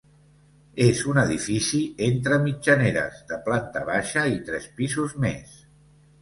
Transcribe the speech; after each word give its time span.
És 0.85 1.01
un 1.09 1.19
edifici 1.23 1.81
entre 2.05 2.39
mitjaneres 2.45 3.21
de 3.33 3.39
planta 3.49 3.85
baixa 3.91 4.25
i 4.39 4.41
tres 4.49 4.67
pisos 4.81 5.15
més. 5.29 5.55